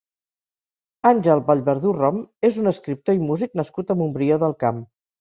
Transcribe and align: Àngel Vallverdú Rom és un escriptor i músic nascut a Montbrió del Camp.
Àngel 1.09 1.43
Vallverdú 1.51 1.93
Rom 1.99 2.19
és 2.51 2.59
un 2.65 2.75
escriptor 2.75 3.21
i 3.21 3.25
músic 3.31 3.57
nascut 3.63 3.97
a 3.97 4.03
Montbrió 4.05 4.45
del 4.47 4.61
Camp. 4.67 4.87